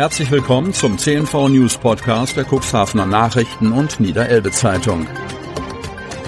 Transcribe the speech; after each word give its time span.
Herzlich 0.00 0.30
willkommen 0.30 0.72
zum 0.72 0.96
CNV 0.96 1.50
News 1.50 1.76
Podcast 1.76 2.34
der 2.34 2.46
Cuxhavener 2.50 3.04
Nachrichten 3.04 3.70
und 3.70 4.00
Niederelbe 4.00 4.50
Zeitung. 4.50 5.06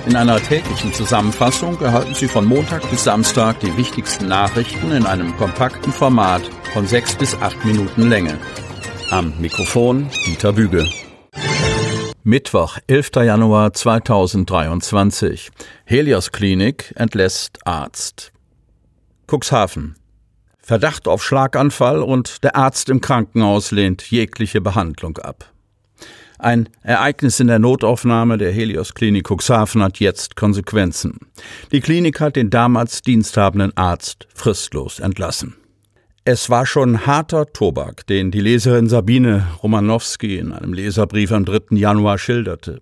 In 0.06 0.14
einer 0.14 0.38
täglichen 0.42 0.92
Zusammenfassung 0.92 1.80
erhalten 1.80 2.14
Sie 2.14 2.28
von 2.28 2.44
Montag 2.44 2.82
bis 2.90 3.04
Samstag 3.04 3.60
die 3.60 3.74
wichtigsten 3.78 4.28
Nachrichten 4.28 4.92
in 4.92 5.06
einem 5.06 5.34
kompakten 5.38 5.90
Format 5.90 6.42
von 6.74 6.86
sechs 6.86 7.14
bis 7.14 7.34
acht 7.36 7.64
Minuten 7.64 8.10
Länge. 8.10 8.36
Am 9.10 9.32
Mikrofon 9.40 10.10
Dieter 10.26 10.52
Büge. 10.52 10.86
Mittwoch, 12.22 12.76
11. 12.88 13.10
Januar 13.24 13.72
2023. 13.72 15.50
Helios 15.86 16.30
Klinik 16.30 16.92
entlässt 16.96 17.66
Arzt. 17.66 18.32
Cuxhaven. 19.26 19.94
Verdacht 20.62 21.08
auf 21.08 21.24
Schlaganfall 21.24 22.02
und 22.02 22.44
der 22.44 22.54
Arzt 22.54 22.88
im 22.88 23.00
Krankenhaus 23.00 23.72
lehnt 23.72 24.10
jegliche 24.10 24.60
Behandlung 24.60 25.18
ab. 25.18 25.52
Ein 26.38 26.68
Ereignis 26.82 27.40
in 27.40 27.48
der 27.48 27.58
Notaufnahme 27.58 28.38
der 28.38 28.52
Helios 28.52 28.94
Klinik 28.94 29.28
Cuxhaven 29.28 29.82
hat 29.82 29.98
jetzt 29.98 30.36
Konsequenzen. 30.36 31.18
Die 31.70 31.80
Klinik 31.80 32.20
hat 32.20 32.36
den 32.36 32.50
damals 32.50 33.02
diensthabenden 33.02 33.76
Arzt 33.76 34.26
fristlos 34.34 34.98
entlassen. 34.98 35.54
Es 36.24 36.50
war 36.50 36.66
schon 36.66 37.06
harter 37.06 37.46
Tobak, 37.46 38.06
den 38.06 38.30
die 38.30 38.40
Leserin 38.40 38.88
Sabine 38.88 39.48
Romanowski 39.62 40.38
in 40.38 40.52
einem 40.52 40.72
Leserbrief 40.72 41.32
am 41.32 41.44
3. 41.44 41.76
Januar 41.76 42.18
schilderte. 42.18 42.80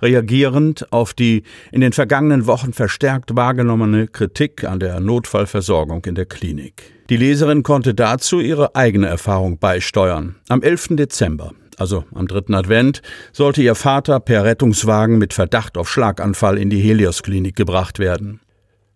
Reagierend 0.00 0.90
auf 0.92 1.12
die 1.12 1.42
in 1.72 1.82
den 1.82 1.92
vergangenen 1.92 2.46
Wochen 2.46 2.72
verstärkt 2.72 3.36
wahrgenommene 3.36 4.08
Kritik 4.08 4.64
an 4.64 4.80
der 4.80 5.00
Notfallversorgung 5.00 6.04
in 6.06 6.14
der 6.14 6.26
Klinik. 6.26 6.97
Die 7.10 7.16
Leserin 7.16 7.62
konnte 7.62 7.94
dazu 7.94 8.38
ihre 8.38 8.74
eigene 8.74 9.06
Erfahrung 9.06 9.58
beisteuern. 9.58 10.36
Am 10.48 10.60
11. 10.60 10.88
Dezember, 10.90 11.52
also 11.78 12.04
am 12.14 12.28
dritten 12.28 12.54
Advent, 12.54 13.00
sollte 13.32 13.62
ihr 13.62 13.74
Vater 13.74 14.20
per 14.20 14.44
Rettungswagen 14.44 15.16
mit 15.16 15.32
Verdacht 15.32 15.78
auf 15.78 15.88
Schlaganfall 15.88 16.58
in 16.58 16.68
die 16.68 16.80
Helios-Klinik 16.80 17.56
gebracht 17.56 17.98
werden. 17.98 18.40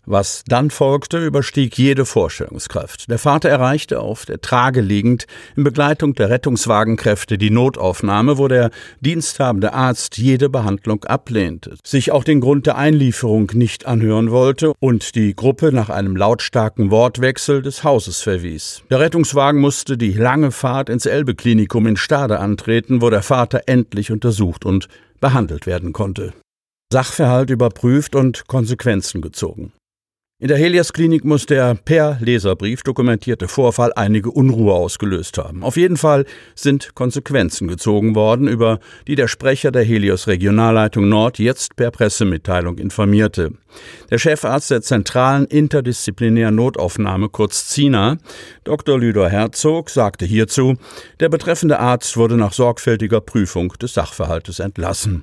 Was 0.04 0.42
dann 0.48 0.70
folgte, 0.70 1.24
überstieg 1.24 1.78
jede 1.78 2.04
Vorstellungskraft. 2.04 3.08
Der 3.08 3.20
Vater 3.20 3.48
erreichte 3.50 4.00
auf 4.00 4.26
der 4.26 4.40
Trage 4.40 4.80
liegend 4.80 5.26
in 5.54 5.62
Begleitung 5.62 6.14
der 6.14 6.28
Rettungswagenkräfte 6.28 7.38
die 7.38 7.50
Notaufnahme, 7.50 8.36
wo 8.36 8.48
der 8.48 8.70
diensthabende 9.00 9.72
Arzt 9.72 10.18
jede 10.18 10.48
Behandlung 10.48 11.04
ablehnte, 11.04 11.76
sich 11.84 12.10
auch 12.10 12.24
den 12.24 12.40
Grund 12.40 12.66
der 12.66 12.76
Einlieferung 12.76 13.52
nicht 13.54 13.86
anhören 13.86 14.32
wollte 14.32 14.72
und 14.80 15.14
die 15.14 15.36
Gruppe 15.36 15.70
nach 15.70 15.88
einem 15.88 16.16
lautstarken 16.16 16.90
Wortwechsel 16.90 17.62
des 17.62 17.84
Hauses 17.84 18.22
verwies. 18.22 18.82
Der 18.90 18.98
Rettungswagen 18.98 19.60
musste 19.60 19.96
die 19.96 20.14
lange 20.14 20.50
Fahrt 20.50 20.88
ins 20.88 21.06
Elbe-Klinikum 21.06 21.86
in 21.86 21.96
Stade 21.96 22.40
antreten, 22.40 23.02
wo 23.02 23.10
der 23.10 23.22
Vater 23.22 23.62
endlich 23.66 24.10
untersucht 24.10 24.64
und 24.64 24.88
behandelt 25.20 25.66
werden 25.66 25.92
konnte. 25.92 26.32
Sachverhalt 26.92 27.50
überprüft 27.50 28.16
und 28.16 28.48
Konsequenzen 28.48 29.22
gezogen. 29.22 29.72
In 30.42 30.48
der 30.48 30.58
Helias-Klinik 30.58 31.24
muss 31.24 31.46
der 31.46 31.76
per 31.76 32.18
Leserbrief 32.18 32.82
dokumentierte 32.82 33.46
Vorfall 33.46 33.92
einige 33.94 34.32
Unruhe 34.32 34.74
ausgelöst 34.74 35.38
haben. 35.38 35.62
Auf 35.62 35.76
jeden 35.76 35.96
Fall 35.96 36.24
sind 36.56 36.96
Konsequenzen 36.96 37.68
gezogen 37.68 38.16
worden, 38.16 38.48
über 38.48 38.80
die 39.06 39.14
der 39.14 39.28
Sprecher 39.28 39.70
der 39.70 39.84
Helios 39.84 40.26
Regionalleitung 40.26 41.08
Nord 41.08 41.38
jetzt 41.38 41.76
per 41.76 41.92
Pressemitteilung 41.92 42.78
informierte. 42.78 43.52
Der 44.10 44.18
Chefarzt 44.18 44.72
der 44.72 44.82
zentralen 44.82 45.44
interdisziplinären 45.44 46.56
Notaufnahme, 46.56 47.28
kurz 47.28 47.68
ZINA, 47.68 48.16
Dr. 48.64 48.98
Lüder 48.98 49.28
Herzog, 49.28 49.90
sagte 49.90 50.26
hierzu, 50.26 50.74
der 51.20 51.28
betreffende 51.28 51.78
Arzt 51.78 52.16
wurde 52.16 52.36
nach 52.36 52.52
sorgfältiger 52.52 53.20
Prüfung 53.20 53.74
des 53.80 53.94
Sachverhaltes 53.94 54.58
entlassen. 54.58 55.22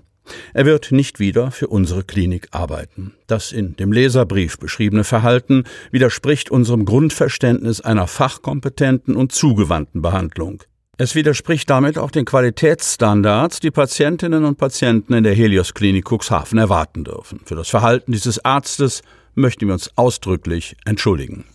Er 0.53 0.65
wird 0.65 0.91
nicht 0.91 1.19
wieder 1.19 1.51
für 1.51 1.67
unsere 1.67 2.03
Klinik 2.03 2.47
arbeiten. 2.51 3.13
Das 3.27 3.51
in 3.51 3.75
dem 3.75 3.91
Leserbrief 3.91 4.57
beschriebene 4.57 5.03
Verhalten 5.03 5.63
widerspricht 5.91 6.49
unserem 6.49 6.85
Grundverständnis 6.85 7.81
einer 7.81 8.07
fachkompetenten 8.07 9.15
und 9.15 9.31
zugewandten 9.31 10.01
Behandlung. 10.01 10.63
Es 10.97 11.15
widerspricht 11.15 11.69
damit 11.69 11.97
auch 11.97 12.11
den 12.11 12.25
Qualitätsstandards, 12.25 13.61
die 13.61 13.71
Patientinnen 13.71 14.43
und 14.43 14.57
Patienten 14.57 15.13
in 15.13 15.23
der 15.23 15.33
Helios 15.33 15.73
Klinik 15.73 16.11
Cuxhaven 16.11 16.57
erwarten 16.57 17.05
dürfen. 17.05 17.39
Für 17.45 17.55
das 17.55 17.69
Verhalten 17.69 18.11
dieses 18.11 18.43
Arztes 18.43 19.01
möchten 19.33 19.67
wir 19.67 19.73
uns 19.73 19.91
ausdrücklich 19.95 20.75
entschuldigen. 20.83 21.45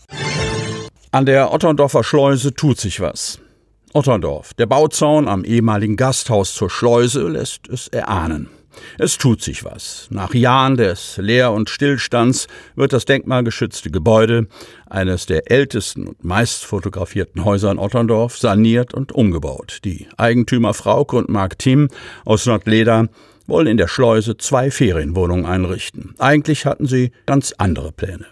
An 1.10 1.26
der 1.26 1.52
Otterndorfer 1.52 2.02
Schleuse 2.02 2.54
tut 2.54 2.80
sich 2.80 3.00
was. 3.00 3.38
Otterndorf. 3.92 4.54
Der 4.54 4.66
Bauzaun 4.66 5.28
am 5.28 5.44
ehemaligen 5.44 5.96
Gasthaus 5.96 6.54
zur 6.54 6.70
Schleuse 6.70 7.28
lässt 7.28 7.68
es 7.68 7.88
erahnen. 7.88 8.48
Es 8.98 9.18
tut 9.18 9.42
sich 9.42 9.64
was. 9.64 10.08
Nach 10.10 10.34
Jahren 10.34 10.76
des 10.76 11.16
Leer- 11.18 11.52
und 11.52 11.70
Stillstands 11.70 12.46
wird 12.76 12.92
das 12.92 13.04
denkmalgeschützte 13.04 13.90
Gebäude, 13.90 14.46
eines 14.86 15.26
der 15.26 15.50
ältesten 15.50 16.08
und 16.08 16.24
meist 16.24 16.64
fotografierten 16.64 17.44
Häuser 17.44 17.70
in 17.70 17.78
Otterndorf, 17.78 18.38
saniert 18.38 18.94
und 18.94 19.12
umgebaut. 19.12 19.80
Die 19.84 20.06
Eigentümer 20.16 20.74
Frauke 20.74 21.16
und 21.16 21.28
Mark 21.28 21.58
Thiem 21.58 21.88
aus 22.24 22.46
Nordleder 22.46 23.08
wollen 23.46 23.66
in 23.66 23.76
der 23.76 23.88
Schleuse 23.88 24.36
zwei 24.36 24.70
Ferienwohnungen 24.70 25.46
einrichten. 25.46 26.14
Eigentlich 26.18 26.66
hatten 26.66 26.86
sie 26.86 27.12
ganz 27.26 27.54
andere 27.58 27.92
Pläne. 27.92 28.26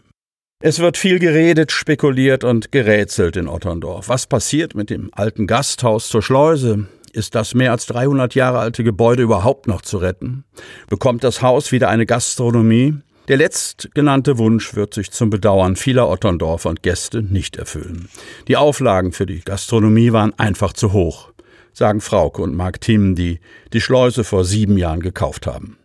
Es 0.65 0.79
wird 0.79 0.97
viel 0.97 1.19
geredet, 1.19 1.73
spekuliert 1.73 2.45
und 2.45 2.71
gerätselt 2.71 3.37
in 3.37 3.49
Otterndorf. 3.49 4.09
Was 4.09 4.29
passiert 4.29 4.77
mit 4.77 4.91
dem 4.91 5.11
alten 5.13 5.49
Gasthaus 5.49 6.09
zur 6.09 6.23
Schleuse? 6.23 6.87
Ist 7.13 7.35
das 7.35 7.53
mehr 7.53 7.73
als 7.73 7.85
300 7.87 8.35
Jahre 8.35 8.59
alte 8.59 8.83
Gebäude 8.85 9.23
überhaupt 9.23 9.67
noch 9.67 9.83
zu 9.83 9.99
retten? 9.99 10.45
Bekommt 10.89 11.23
das 11.25 11.43
Haus 11.43 11.71
wieder 11.71 11.91
eine 11.91 12.07
Gastronomie? 12.07 12.95
Der 13.29 13.37
letztgenannte 13.37 14.39
Wunsch 14.39 14.75
wird 14.75 14.95
sich 14.95 15.11
zum 15.11 15.29
Bedauern 15.29 15.77
vieler 15.77 16.09
Otterndorfer 16.09 16.71
und 16.71 16.83
Gäste 16.83 17.23
nicht 17.23 17.57
erfüllen. 17.57 18.09
Die 18.49 18.57
Auflagen 18.57 19.13
für 19.13 19.27
die 19.27 19.41
Gastronomie 19.41 20.13
waren 20.13 20.33
einfach 20.39 20.73
zu 20.73 20.93
hoch, 20.93 21.33
sagen 21.75 22.01
Frauke 22.01 22.41
und 22.41 22.57
Mark 22.57 22.81
Thiem, 22.81 23.15
die 23.15 23.41
die 23.75 23.83
Schleuse 23.83 24.25
vor 24.25 24.45
sieben 24.47 24.79
Jahren 24.79 25.01
gekauft 25.01 25.47
haben. 25.47 25.77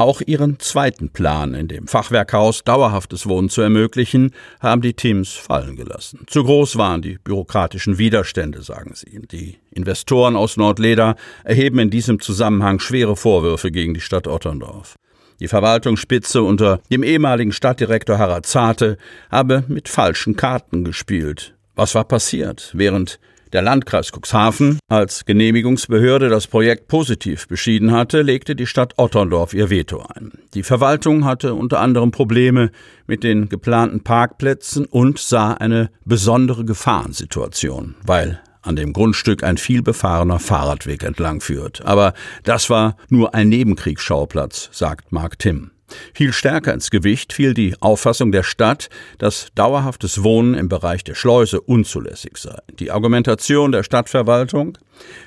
Auch 0.00 0.20
ihren 0.24 0.60
zweiten 0.60 1.08
Plan, 1.08 1.54
in 1.54 1.66
dem 1.66 1.88
Fachwerkhaus 1.88 2.62
dauerhaftes 2.62 3.26
Wohnen 3.26 3.48
zu 3.48 3.62
ermöglichen, 3.62 4.30
haben 4.60 4.80
die 4.80 4.94
Teams 4.94 5.32
fallen 5.32 5.74
gelassen. 5.74 6.20
Zu 6.28 6.44
groß 6.44 6.76
waren 6.76 7.02
die 7.02 7.18
bürokratischen 7.18 7.98
Widerstände, 7.98 8.62
sagen 8.62 8.92
sie. 8.94 9.20
Die 9.32 9.58
Investoren 9.72 10.36
aus 10.36 10.56
Nordleder 10.56 11.16
erheben 11.42 11.80
in 11.80 11.90
diesem 11.90 12.20
Zusammenhang 12.20 12.78
schwere 12.78 13.16
Vorwürfe 13.16 13.72
gegen 13.72 13.92
die 13.92 14.00
Stadt 14.00 14.28
Otterndorf. 14.28 14.94
Die 15.40 15.48
Verwaltungsspitze 15.48 16.44
unter 16.44 16.80
dem 16.92 17.02
ehemaligen 17.02 17.50
Stadtdirektor 17.50 18.18
Harald 18.18 18.46
Zarte 18.46 18.98
habe 19.32 19.64
mit 19.66 19.88
falschen 19.88 20.36
Karten 20.36 20.84
gespielt. 20.84 21.56
Was 21.74 21.96
war 21.96 22.04
passiert? 22.04 22.70
Während 22.72 23.18
der 23.52 23.62
Landkreis 23.62 24.10
Cuxhaven 24.12 24.78
als 24.88 25.24
Genehmigungsbehörde 25.24 26.28
das 26.28 26.46
Projekt 26.46 26.88
positiv 26.88 27.48
beschieden 27.48 27.92
hatte, 27.92 28.22
legte 28.22 28.54
die 28.54 28.66
Stadt 28.66 28.94
Otterndorf 28.96 29.54
ihr 29.54 29.70
Veto 29.70 30.04
ein. 30.14 30.32
Die 30.54 30.62
Verwaltung 30.62 31.24
hatte 31.24 31.54
unter 31.54 31.80
anderem 31.80 32.10
Probleme 32.10 32.70
mit 33.06 33.24
den 33.24 33.48
geplanten 33.48 34.02
Parkplätzen 34.02 34.84
und 34.84 35.18
sah 35.18 35.52
eine 35.52 35.90
besondere 36.04 36.64
Gefahrensituation, 36.64 37.94
weil 38.04 38.40
an 38.62 38.76
dem 38.76 38.92
Grundstück 38.92 39.44
ein 39.44 39.56
vielbefahrener 39.56 40.38
Fahrradweg 40.38 41.02
entlang 41.02 41.40
führt. 41.40 41.84
Aber 41.84 42.12
das 42.44 42.70
war 42.70 42.96
nur 43.08 43.34
ein 43.34 43.48
Nebenkriegsschauplatz, 43.48 44.68
sagt 44.72 45.12
Mark 45.12 45.38
Timm. 45.38 45.70
Viel 46.14 46.32
stärker 46.32 46.72
ins 46.74 46.90
Gewicht 46.90 47.32
fiel 47.32 47.54
die 47.54 47.74
Auffassung 47.80 48.32
der 48.32 48.42
Stadt, 48.42 48.88
dass 49.18 49.48
dauerhaftes 49.54 50.22
Wohnen 50.22 50.54
im 50.54 50.68
Bereich 50.68 51.04
der 51.04 51.14
Schleuse 51.14 51.60
unzulässig 51.60 52.36
sei. 52.36 52.58
Die 52.78 52.90
Argumentation 52.90 53.72
der 53.72 53.82
Stadtverwaltung, 53.82 54.78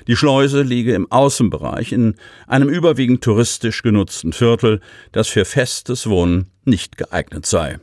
die 0.06 0.16
Schleuse 0.16 0.62
liege 0.62 0.94
im 0.94 1.10
Außenbereich 1.10 1.92
in 1.92 2.14
einem 2.46 2.68
überwiegend 2.68 3.22
touristisch 3.22 3.82
genutzten 3.82 4.32
Viertel, 4.32 4.80
das 5.12 5.28
für 5.28 5.44
festes 5.44 6.08
Wohnen 6.08 6.50
nicht 6.64 6.96
geeignet 6.96 7.46
sei. 7.46 7.78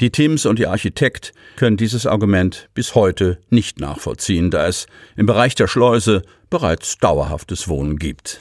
Die 0.00 0.10
Teams 0.10 0.46
und 0.46 0.60
die 0.60 0.68
Architekt 0.68 1.32
können 1.56 1.76
dieses 1.76 2.06
Argument 2.06 2.68
bis 2.72 2.94
heute 2.94 3.38
nicht 3.50 3.80
nachvollziehen, 3.80 4.50
da 4.50 4.68
es 4.68 4.86
im 5.16 5.26
Bereich 5.26 5.56
der 5.56 5.66
Schleuse 5.66 6.22
bereits 6.50 6.98
dauerhaftes 6.98 7.66
Wohnen 7.66 7.98
gibt. 7.98 8.40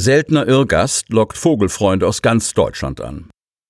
Seltener 0.00 0.48
Irrgast 0.48 1.10
lockt 1.10 1.36
Vogelfreunde 1.36 2.06
aus 2.08 2.22
ganz 2.22 2.54
Deutschland 2.54 3.02
an. 3.02 3.28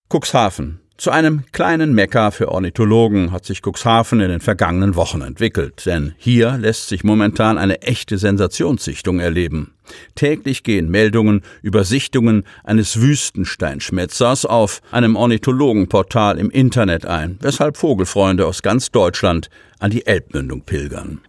Cuxhaven. 0.09 0.79
Zu 0.97 1.11
einem 1.11 1.43
kleinen 1.51 1.93
Mekka 1.93 2.31
für 2.31 2.53
Ornithologen 2.53 3.33
hat 3.33 3.45
sich 3.45 3.63
Cuxhaven 3.67 4.21
in 4.21 4.29
den 4.29 4.41
vergangenen 4.41 4.95
Wochen 4.95 5.23
entwickelt, 5.23 5.87
denn 5.87 6.15
hier 6.19 6.57
lässt 6.57 6.89
sich 6.89 7.03
momentan 7.03 7.59
eine 7.59 7.83
echte 7.83 8.17
Sensationssichtung 8.17 9.19
erleben. 9.19 9.75
Täglich 10.15 10.63
gehen 10.63 10.89
Meldungen 10.89 11.43
über 11.63 11.83
Sichtungen 11.83 12.45
eines 12.63 13.01
Wüstensteinschmetzers 13.01 14.47
auf 14.47 14.83
einem 14.93 15.17
Ornithologenportal 15.17 16.39
im 16.39 16.51
Internet 16.51 17.07
ein, 17.07 17.41
weshalb 17.41 17.77
Vogelfreunde 17.77 18.47
aus 18.47 18.63
ganz 18.63 18.93
Deutschland 18.93 19.51
an 19.81 19.91
die 19.91 20.07
Elbmündung 20.07 20.63
pilgern. 20.63 21.23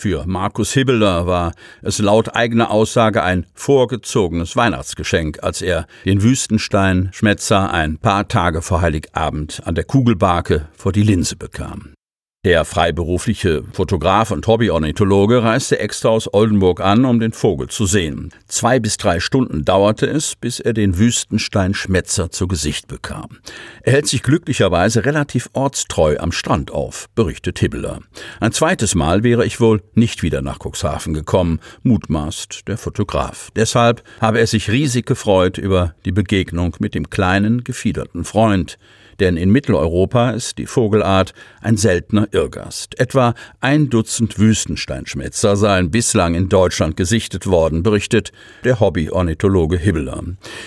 Für 0.00 0.26
Markus 0.26 0.74
Hibbeler 0.74 1.26
war 1.26 1.54
es 1.82 1.98
laut 1.98 2.36
eigener 2.36 2.70
Aussage 2.70 3.24
ein 3.24 3.46
vorgezogenes 3.54 4.54
Weihnachtsgeschenk, 4.54 5.42
als 5.42 5.60
er 5.60 5.88
den 6.04 6.22
Wüstenstein 6.22 7.10
Schmetzer 7.12 7.72
ein 7.72 7.98
paar 7.98 8.28
Tage 8.28 8.62
vor 8.62 8.80
Heiligabend 8.80 9.60
an 9.64 9.74
der 9.74 9.82
Kugelbarke 9.82 10.68
vor 10.76 10.92
die 10.92 11.02
Linse 11.02 11.34
bekam. 11.34 11.94
Der 12.44 12.64
freiberufliche 12.64 13.64
Fotograf 13.72 14.30
und 14.30 14.46
Hobbyornithologe 14.46 15.42
reiste 15.42 15.80
extra 15.80 16.10
aus 16.10 16.32
Oldenburg 16.32 16.80
an, 16.80 17.04
um 17.04 17.18
den 17.18 17.32
Vogel 17.32 17.66
zu 17.66 17.84
sehen. 17.84 18.32
Zwei 18.46 18.78
bis 18.78 18.96
drei 18.96 19.18
Stunden 19.18 19.64
dauerte 19.64 20.06
es, 20.06 20.36
bis 20.36 20.60
er 20.60 20.72
den 20.72 20.98
Wüstenstein-Schmetzer 20.98 22.30
zu 22.30 22.46
Gesicht 22.46 22.86
bekam. 22.86 23.38
Er 23.82 23.94
hält 23.94 24.06
sich 24.06 24.22
glücklicherweise 24.22 25.04
relativ 25.04 25.50
ortstreu 25.52 26.16
am 26.20 26.30
Strand 26.30 26.70
auf, 26.70 27.08
berichtet 27.16 27.58
Hibbeler. 27.58 28.02
Ein 28.38 28.52
zweites 28.52 28.94
Mal 28.94 29.24
wäre 29.24 29.44
ich 29.44 29.58
wohl 29.60 29.82
nicht 29.94 30.22
wieder 30.22 30.40
nach 30.40 30.60
Cuxhaven 30.60 31.14
gekommen, 31.14 31.58
mutmaßt 31.82 32.68
der 32.68 32.78
Fotograf. 32.78 33.50
Deshalb 33.56 34.04
habe 34.20 34.38
er 34.38 34.46
sich 34.46 34.70
riesig 34.70 35.06
gefreut 35.06 35.58
über 35.58 35.96
die 36.04 36.12
Begegnung 36.12 36.76
mit 36.78 36.94
dem 36.94 37.10
kleinen, 37.10 37.64
gefiederten 37.64 38.24
Freund 38.24 38.78
denn 39.20 39.36
in 39.36 39.50
Mitteleuropa 39.50 40.30
ist 40.30 40.58
die 40.58 40.66
Vogelart 40.66 41.34
ein 41.60 41.76
seltener 41.76 42.28
Irrgast. 42.32 42.98
Etwa 42.98 43.34
ein 43.60 43.90
Dutzend 43.90 44.38
Wüstensteinschmätzer 44.38 45.56
seien 45.56 45.90
bislang 45.90 46.34
in 46.34 46.48
Deutschland 46.48 46.96
gesichtet 46.96 47.46
worden, 47.46 47.82
berichtet 47.82 48.32
der 48.64 48.80
Hobby-Ornithologe 48.80 49.78
Hibbeler. 49.78 50.22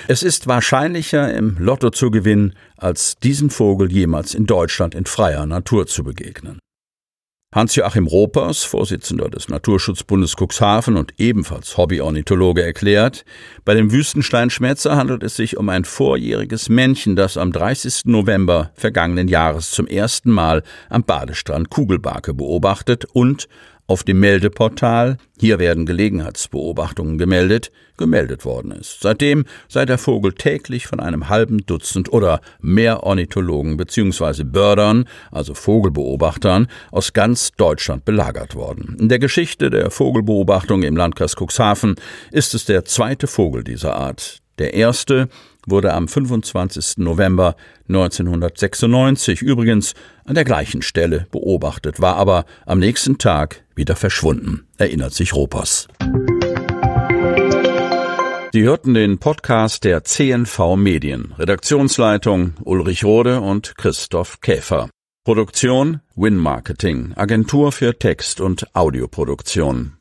Es 0.08 0.24
ist 0.24 0.48
wahrscheinlicher, 0.48 1.34
im 1.34 1.58
Lotto 1.60 1.90
zu 1.90 2.12
gewinnen, 2.12 2.54
als 2.78 3.18
diesen 3.18 3.50
Vogel 3.50 3.92
jemals 3.92 4.34
in 4.34 4.46
Deutschland 4.46 4.96
in 4.96 5.06
freier 5.06 5.46
Natur 5.46 5.88
zu 5.88 6.04
begegnen. 6.04 6.60
Hans-Joachim 7.54 8.08
Ropers, 8.08 8.64
Vorsitzender 8.64 9.28
des 9.28 9.50
Naturschutzbundes 9.50 10.36
Cuxhaven 10.38 10.96
und 10.96 11.14
ebenfalls 11.18 11.76
Hobbyornithologe, 11.76 12.64
erklärt, 12.64 13.26
bei 13.66 13.74
dem 13.74 13.92
Wüstensteinschmätzer 13.92 14.96
handelt 14.96 15.22
es 15.22 15.36
sich 15.36 15.58
um 15.58 15.68
ein 15.68 15.84
vorjähriges 15.84 16.70
Männchen, 16.70 17.18
das 17.18 17.36
am 17.36 17.52
30. 17.52 18.06
November 18.06 18.72
vergangenen 18.76 19.28
Jahres 19.28 19.72
zum 19.72 19.86
ersten 19.86 20.32
Mal 20.32 20.64
am 20.88 21.04
Badestrand 21.04 21.70
Kugelbarke 21.70 22.34
beobachtet 22.34 23.04
und 23.12 23.50
auf 23.92 24.06
dem 24.06 24.22
Meldeportal, 24.22 25.18
hier 25.38 25.60
werden 25.60 25.86
Gelegenheitsbeobachtungen 25.86 27.18
gemeldet, 27.18 27.74
gemeldet 27.98 28.46
worden 28.46 28.72
ist. 28.72 29.02
Seitdem 29.02 29.44
sei 29.68 29.86
der 29.86 29.98
Vogel 29.98 30.32
täglich 30.32 30.88
von 30.88 31.02
einem 31.02 31.28
halben 31.28 31.66
Dutzend 31.66 32.08
oder 32.14 32.40
mehr 32.62 33.04
Ornithologen 33.04 33.76
bzw. 33.76 34.46
Bördern, 34.46 35.10
also 35.30 35.54
Vogelbeobachtern, 35.54 36.68
aus 36.90 37.12
ganz 37.12 37.52
Deutschland 37.58 38.06
belagert 38.06 38.56
worden. 38.56 38.96
In 38.98 39.10
der 39.10 39.20
Geschichte 39.20 39.70
der 39.70 39.92
Vogelbeobachtung 39.92 40.84
im 40.84 40.96
Landkreis 40.96 41.36
Cuxhaven 41.36 41.96
ist 42.32 42.54
es 42.54 42.64
der 42.64 42.86
zweite 42.86 43.28
Vogel 43.28 43.66
dieser 43.66 43.98
Art. 43.98 44.40
Der 44.58 44.74
erste 44.74 45.28
wurde 45.68 45.94
am 45.94 46.08
25. 46.08 46.98
November 46.98 47.56
1996 47.88 49.42
übrigens 49.42 49.94
an 50.26 50.36
der 50.36 50.46
gleichen 50.46 50.82
Stelle 50.82 51.28
beobachtet, 51.32 52.02
war 52.02 52.16
aber 52.16 52.46
am 52.66 52.80
nächsten 52.80 53.18
Tag 53.18 53.64
wieder 53.76 53.96
verschwunden, 53.96 54.68
erinnert 54.78 55.14
sich 55.14 55.34
Ropers. 55.34 55.88
Sie 58.54 58.64
hörten 58.64 58.94
den 58.94 59.18
Podcast 59.18 59.86
der 59.86 60.04
CNV 60.04 60.76
Medien. 60.76 61.34
Redaktionsleitung 61.40 62.56
Ulrich 62.66 63.06
Rode 63.06 63.40
und 63.40 63.78
Christoph 63.78 64.42
Käfer. 64.42 64.90
Produktion 65.24 66.02
Win 66.16 66.36
Marketing, 66.36 67.14
Agentur 67.16 67.72
für 67.72 67.98
Text- 67.98 68.42
und 68.42 68.76
Audioproduktion. 68.76 69.94